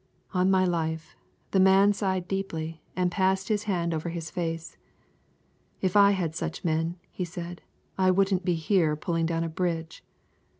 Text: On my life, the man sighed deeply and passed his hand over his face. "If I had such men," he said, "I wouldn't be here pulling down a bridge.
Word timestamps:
On 0.33 0.49
my 0.49 0.65
life, 0.65 1.15
the 1.51 1.59
man 1.59 1.93
sighed 1.93 2.27
deeply 2.27 2.81
and 2.95 3.11
passed 3.11 3.49
his 3.49 3.65
hand 3.65 3.93
over 3.93 4.09
his 4.09 4.31
face. 4.31 4.75
"If 5.79 5.95
I 5.95 6.09
had 6.13 6.35
such 6.35 6.63
men," 6.65 6.97
he 7.11 7.23
said, 7.23 7.61
"I 7.99 8.09
wouldn't 8.09 8.43
be 8.43 8.55
here 8.55 8.95
pulling 8.95 9.27
down 9.27 9.43
a 9.43 9.47
bridge. 9.47 10.03